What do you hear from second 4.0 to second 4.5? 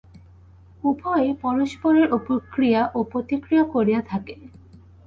থাকে।